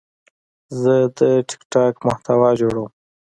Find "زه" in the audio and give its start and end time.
0.81-0.95